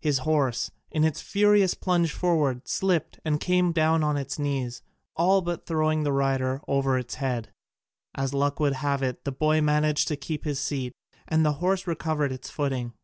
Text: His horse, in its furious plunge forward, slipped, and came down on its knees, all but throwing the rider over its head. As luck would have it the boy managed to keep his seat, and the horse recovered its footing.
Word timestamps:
His 0.00 0.20
horse, 0.20 0.70
in 0.90 1.04
its 1.04 1.20
furious 1.20 1.74
plunge 1.74 2.10
forward, 2.10 2.66
slipped, 2.66 3.20
and 3.22 3.38
came 3.38 3.70
down 3.70 4.02
on 4.02 4.16
its 4.16 4.38
knees, 4.38 4.80
all 5.14 5.42
but 5.42 5.66
throwing 5.66 6.04
the 6.04 6.10
rider 6.14 6.62
over 6.66 6.96
its 6.96 7.16
head. 7.16 7.52
As 8.14 8.32
luck 8.32 8.58
would 8.58 8.72
have 8.76 9.02
it 9.02 9.26
the 9.26 9.30
boy 9.32 9.60
managed 9.60 10.08
to 10.08 10.16
keep 10.16 10.44
his 10.46 10.58
seat, 10.58 10.94
and 11.28 11.44
the 11.44 11.52
horse 11.60 11.86
recovered 11.86 12.32
its 12.32 12.48
footing. 12.48 12.94